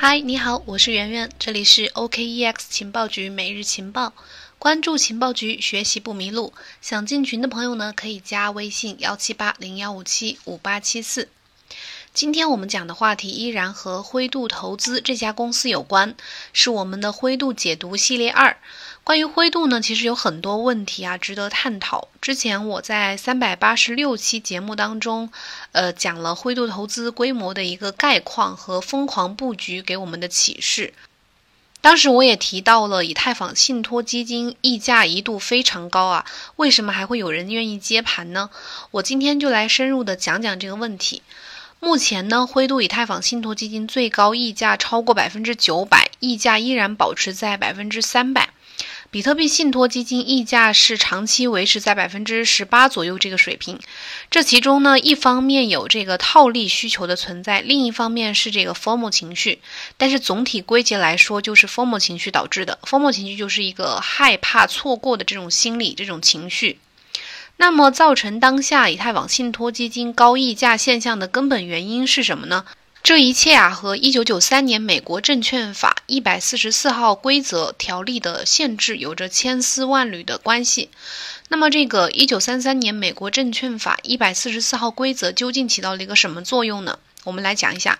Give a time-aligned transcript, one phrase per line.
[0.00, 4.12] 嗨，你好，我是圆圆，这里是 OKEX 情报局每日情报，
[4.56, 6.52] 关注情报局，学习不迷路。
[6.80, 11.28] 想进群的朋友呢，可以加微信幺七八零幺五七五八七四。
[12.14, 16.16] 今天我们讲的话题依然和灰度投资这家公司有关，
[16.52, 18.56] 是我们的灰度解读系列二。
[19.04, 22.08] 关于灰度呢，其实有很多问题啊，值得探讨。
[22.20, 25.30] 之前我在三百八十六期节目当中，
[25.72, 30.92] 呃，讲了灰度投资规模的一个概况和疯狂布局给我们的启示。
[31.80, 38.50] 当时我也提到了以太坊信托基金溢价一度非常高啊，为什么还会有人愿意接盘呢？
[38.90, 41.22] 我今天就来深入的讲讲这个问题。
[41.80, 48.50] 目前呢，灰度以太坊信托基金最高溢价超过百分之九百，溢价依然保持在百分之三百。
[49.10, 53.78] 比特币信托基金溢价是长期维持在百分之十八左右这个水平，
[54.30, 59.60] 这其中呢，一方面有这个套利需求的存在，另一方面是这个 formal 情绪。
[59.96, 62.78] 但是总体归结来说，就是 formal 情绪导致的。
[62.82, 66.78] formal 情绪就是一个害怕错过的这种心理、这种情绪。
[67.60, 72.64] 那么，造成当下以太坊信托基金高溢价现象的根本原因是什么呢？
[73.02, 80.90] 这一切啊，和一九九三年美国证券法一百四十四号规则条例的限制有着千丝万缕的关系。
[81.48, 86.98] 那么，这个一九三三年美国证券法一百四十四号规则究竟起到了一个什么作用呢？
[87.24, 87.98] 我们来讲一下。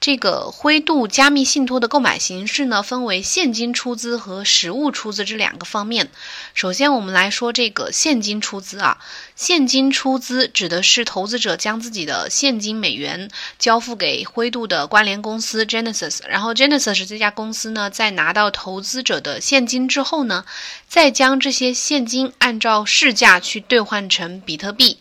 [0.00, 6.08] 这个灰度加密信托的购买形式呢，分为现金出资和实物出资这两个方面。
[6.54, 8.98] 首先，我们来说这个现金出资啊，
[9.36, 20.46] 现金出资指的是投资者将自己的现金美元交付给灰度的关联公司 Genesis，然后 Genesis 这家公司呢，在拿到投资者的现金之后呢，
[20.88, 24.96] 再将这些现金按照市价去兑换成比特币。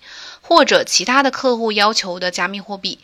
[0.50, 2.97] 或者其他的客户要求的加密货币，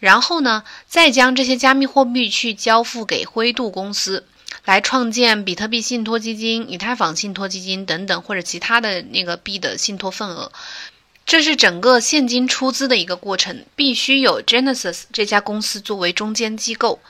[0.00, 4.26] 然后呢，再将这些加密货币去交付给灰度公司，
[4.66, 10.52] 来创建比特币信托基金、以太坊信托基金等等，或者其他的那个币的信托份额。
[11.24, 17.00] 这是整个现金出资的一个过程，必须有 Genesis 这家公司作为中间机构。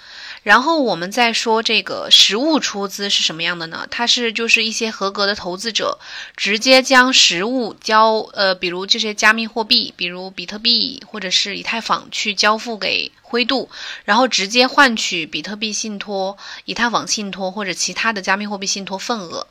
[0.42, 3.86] 然后我们再说这个实物出资是什么样的呢？
[3.90, 5.98] 它是就是一些合格的投资者
[6.36, 13.12] 直接将实物交呃，比如这些加密货币，比如比特币或者是以太坊去交付给。
[13.30, 13.70] 灰度，
[14.04, 19.46] 然后直接换取比特币信托、以太坊信托或者其他的加密货币信托份额。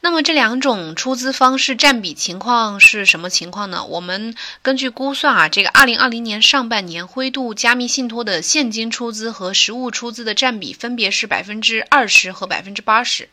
[0.00, 3.84] 那么这两种出资方式占比情况是什么情况呢？
[3.84, 13.28] 我们根据估算啊，这个二零二零年上半年灰度加密信托的现金出资和实物出资的占比分别是百分之二十和百分之八十。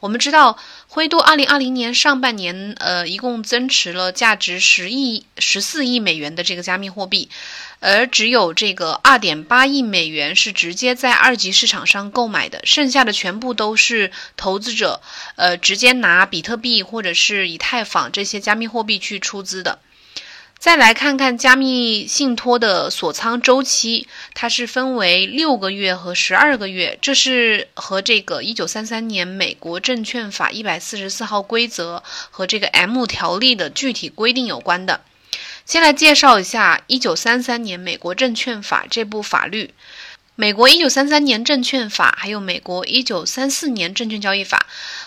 [0.00, 7.30] 我们知道，灰度二零二零年上半年，呃，一共增持了价值十亿、十四亿美元的这个加密货币，
[7.80, 15.00] 而只有这个二点八亿美元是直接在二级市场上购买的，剩下的全部都是投资者，
[15.36, 19.78] 呃，直接拿比特币或者是以太坊这些加密货币去出资的。
[20.58, 35.02] 再来看看加密信托的锁仓周期，它是分为六个月和十二个月，这是和这个一九三三年美国证券法一百四十四号规则和这个 M 条例的具体规定有关的。
[35.66, 39.74] 先来介绍一下一九三三年美国证券法这部法律。
[40.36, 44.66] 美国一九三三年证券法，还有美国一九三四年证券交易法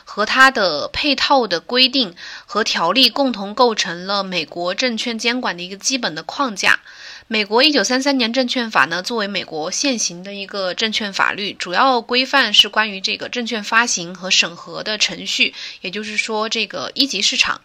[0.10, 6.80] 和它的配套的规定和条例，共同构成了美国证券监管的一个基本的框架。
[7.28, 17.60] 美国一九三三年证券法呢，作为美国现行的一个证券法律，主要规范是关于这个证券发行和审核的程序，也就是说，这个一级市场，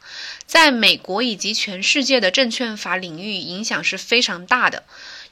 [0.44, 4.82] 在美国以及全世界的证券法领域影响是非常大的。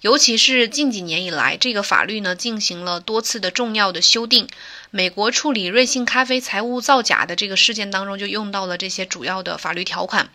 [0.01, 4.49] 尤其是近几年以来，这个法律呢进行了多次的重要的修订。
[4.91, 10.31] 美国处理瑞幸咖啡财务造假的这个事件当中，就用到了这些主要的法律条款。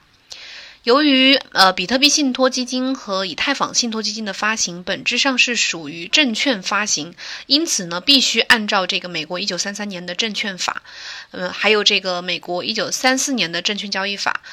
[0.84, 7.16] 由于呃，比特币信托基金和以太坊信托基金的发行本质上是属于证券发行，
[7.48, 10.84] 因此呢，必须按照这个美国一九三三年的证券法，
[11.32, 14.44] 呃，还有这个美国一九三四年的证券交易法。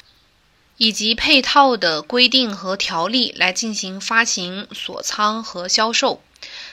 [0.77, 6.21] 以及配套的规定和条例来进行发行、锁仓和销售。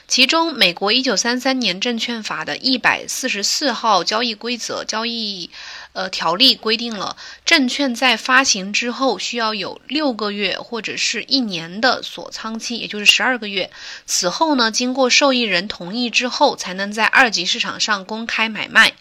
[0.05, 5.49] 其中，美国一九三三年证券法的一百四十四号交易规则、交易
[5.93, 7.15] 呃条例规定了，
[7.45, 13.71] 证券在发行之后需要有六个月或者是一年的锁仓期，也就是十二个月。
[14.05, 18.91] 此后呢，经过受益人同意之后，才能在二级市场上公开买卖。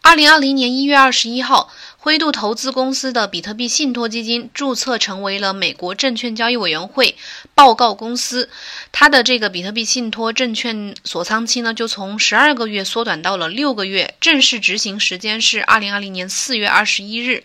[0.00, 1.70] 二零二零年一月二十一号，
[2.04, 7.16] 灰度投资公司的比特币信托基金注册成为了美国证券交易委员会
[7.54, 8.50] 报告公司，
[8.92, 17.42] 它的这个比特币信托证券锁仓期呢，就从十二个月缩短到了六个月，正式执行时间是二零二零年四月二十一日。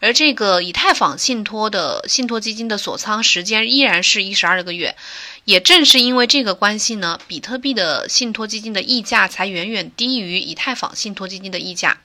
[0.00, 4.96] 而这个以太坊信托的信托基金的锁仓时间依然是一十二个月，
[5.44, 11.98] 也正是因为这个关系呢，比特币的信托基金的溢价才远远低于以太坊信托基金的溢价。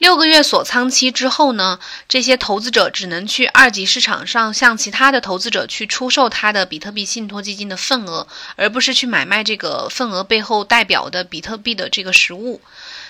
[0.00, 8.26] 六个月锁仓期之后呢，这些投资者只能去二级市场上向其他的投资者去出售他的比特币信托基金的份额，
[8.56, 12.62] 而不是去买卖这个份额背后代表的比特币的这个实物。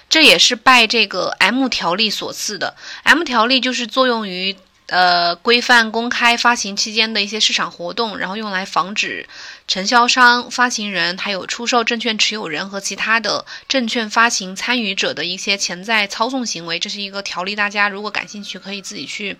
[0.08, 2.74] 这也是拜这个 M 条例所赐的。
[3.04, 4.56] M 条例就是作用于
[4.90, 9.26] 呃规范公开发行期间的一些市场活动，然后用来防止
[9.66, 16.78] 承销商、发行人还有出售证券持有人和其他的证券发行参与者的一些潜在操纵行为。
[16.78, 19.38] 这是一个条例，大家如果感兴趣，可以自己去。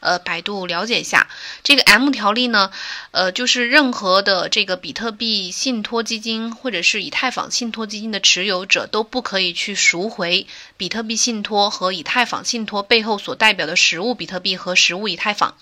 [0.00, 1.28] 呃，百度了解一下
[1.62, 2.70] 这个 M 条例呢，
[3.10, 15.54] 呃，就是任何的这个比特币信托基金或者是以太坊信托基金的持有者都不可以去赎回比特币信托和以太坊信托背后所代表的实物比特币和实物以太坊。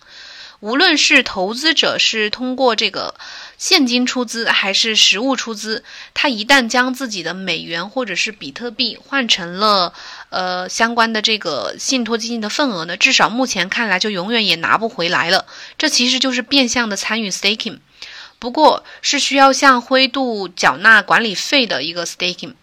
[0.60, 3.14] 无论是投资者是通过这个
[3.58, 5.84] 现金出资还是实物出资，
[6.14, 9.92] 他一旦将自己的美元或者是比特币换成了
[10.30, 15.44] 呃相关的这个信托基金的份额呢，至少目前看来就永远也拿不回来了。
[15.76, 17.80] 这其实就是变相的参与 staking，
[18.38, 22.54] 不过是需要向灰度缴纳管理费的一个 staking。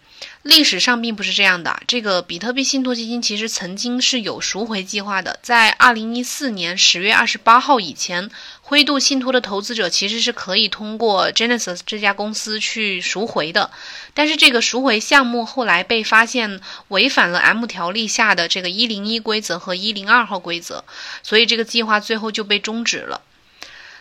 [0.46, 1.80] 历史上并不是这样的。
[1.88, 8.30] 这个比特币信托基金其实曾经是有赎回计划的，在二零一四年十月二十八号以前，
[8.62, 13.70] 灰度信托的投资者其实是可以通过 Genesis 这家公司去赎回的。
[14.14, 20.84] 但是这个赎回项目后来被发现违反了 M 条例下的这个一零一规则和一零二号规则，
[21.24, 23.20] 所以这个计划最后就被终止了。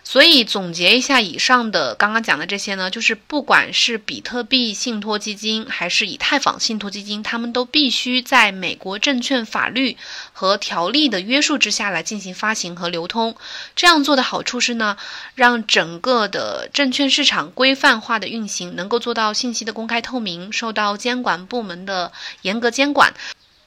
[0.08, 9.98] 所以总结一下以上的刚刚讲的这些呢，就是不管是比特币信托基金还是以太坊信托基金，他们都必须在美国证券法律
[10.32, 13.36] 和条例的约束之下来进行发行和流通。
[13.76, 14.96] 这样做的好处是呢，
[15.34, 22.12] 让整个的证券市场规范化的运行，能够做到信息的公开透明，受到监管部门的
[22.44, 23.12] 严格监管。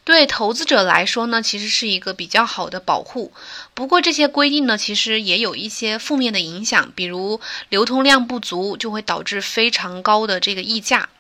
[0.08, 3.30] 对投资者来说呢，其实是一个比较好的保护。
[3.74, 11.10] 不过这些规定呢，其实也有一些负面的影响，比如流通量不足就会导致非常高的这个溢价，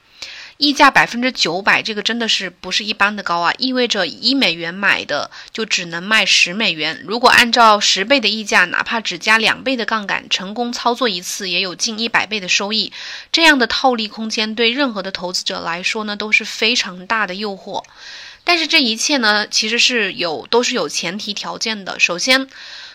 [0.56, 3.52] 溢价百分之九百，这个真的是不是一般的高啊！
[3.58, 7.04] 意味着一美元买的就只能卖十美元。
[7.06, 12.90] 如果按照十倍的溢价，哪怕只加两倍的杠杆，成功操作一次也有近一百倍的收益。
[13.30, 17.84] 这样的套利空间对任何的投资者来说呢，都是非常大的诱惑。
[18.48, 22.00] 但是这一切呢，其实是有都是有前提条件的。
[22.00, 22.48] 首先，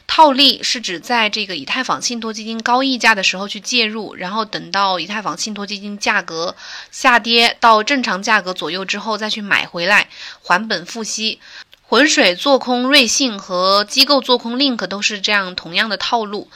[0.07, 6.55] 套利是指在这个以太坊信托基金高溢价的时候去介入，然后等到以太坊信托基金价格
[6.89, 10.09] 下跌到正常价格左右之后再去买回来，
[10.41, 11.39] 还本付息。
[11.83, 16.49] 浑水做空瑞信和机构做空 Link 都是这样同样的套路。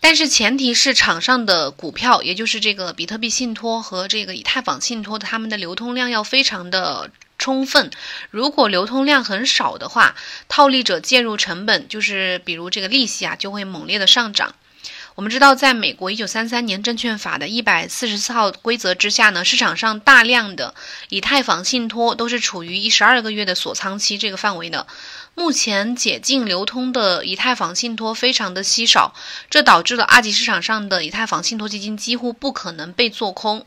[0.00, 7.12] 但是前提是场上的股票，也就是这个比特币信托和这个以太坊信托，它们的流通量要非常的。
[7.40, 7.90] 充分，
[8.30, 10.14] 如果流通量很少的话，
[10.46, 14.54] 套利者介入成本就是比如这个利息啊，就会猛烈的上涨。
[15.16, 20.74] 我们知道，在美国一九三三年证券法的一百四十四号规则之下呢，市场上大量的
[21.08, 24.86] 以太坊信托都是处于一十二个月的锁仓期这个范围的。
[25.34, 29.14] 目前解禁流通的以太坊信托非常的稀少，
[29.50, 33.66] 这导致了二级市场上的以太坊信托基金几乎不可能被做空。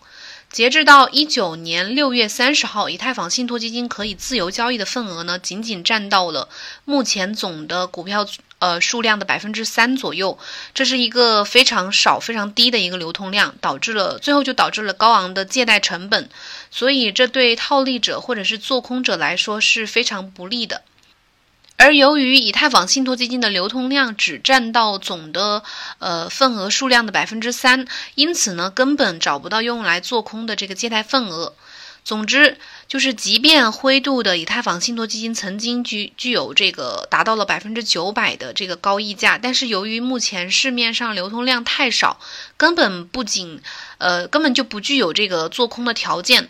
[0.53, 6.47] 截至到一九年六月三十号，以太坊信托基金可以自由交易的份额呢，仅仅占到了
[6.85, 8.27] 目前总的股票
[8.59, 10.37] 呃数量的百分之三左右，
[10.75, 16.29] 这是一个非常少、非常低的一个流通量，导致了最后就导致了高昂的借贷成本，
[16.69, 20.83] 所以这对套利者或者是做空者来说是非常不利的。
[21.83, 25.63] 而由于以太坊信托基金的流通量只占到总的
[25.99, 27.85] 呃份额数量的百分之三，
[28.15, 31.53] 因此呢，根本找不到用来做空的这个借贷份额。
[32.05, 42.17] 总之，就是即便灰度的以太坊信托基金曾经具具有这个达到了百分之九百的这个高溢价，但是由于目前市面上流通量太少，
[42.55, 43.61] 根本不仅
[43.97, 46.47] 呃根本就不具有这个做空的条件。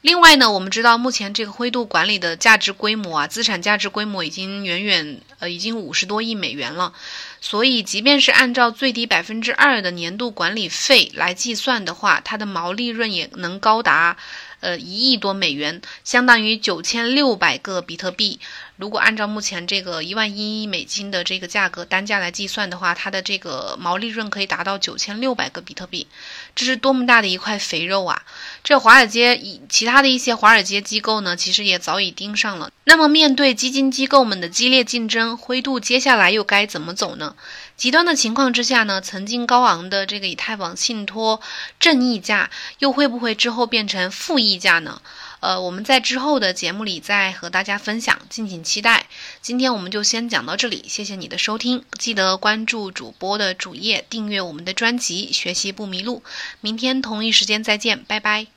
[0.00, 6.92] 另外呢，我们知道目前这个灰度管理的价值规模啊，资产价值规模已经远远呃，已经五十多亿美元了。
[7.40, 14.16] 所以即便是按照最低百分之二的年度管理费来计算的话，它的毛利润也能高达。
[14.60, 18.40] 呃，一亿多美元，相当于九千六百个比特币。
[18.76, 26.06] 如果按照目前这个一万一美金的这个价格单价来计算的话，它的这个毛利润可以达到九千六百个比特币，
[26.54, 28.22] 这是多么大的一块肥肉啊！
[28.62, 32.70] 这华尔街以其他的一些华尔街机构呢，其实也早已盯上了。
[32.84, 37.34] 那么，面对基金机构们的激烈竞争，灰度接下来又该怎么走呢？
[37.78, 41.40] 极端的情况之下呢，曾经高昂的这个以太坊信托
[41.78, 45.00] 正溢价，又会不会之后变成负溢价呢？
[45.38, 49.06] 呃，我们在之后的节目里再和大家分享，敬请期待。
[49.40, 56.24] 今天我们就先讲到这里，谢谢你的收听，记得关注主播的主页，订阅我们的专辑，学习不迷路。
[56.60, 58.48] 明天同一时间再见，拜拜。